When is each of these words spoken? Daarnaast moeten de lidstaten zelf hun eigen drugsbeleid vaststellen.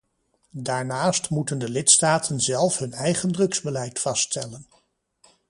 Daarnaast 0.57 1.29
moeten 1.29 1.59
de 1.59 1.69
lidstaten 1.69 2.39
zelf 2.39 2.77
hun 2.77 2.93
eigen 2.93 3.31
drugsbeleid 3.31 3.99
vaststellen. 3.99 4.67